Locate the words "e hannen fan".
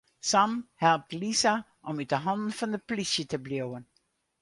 2.15-2.73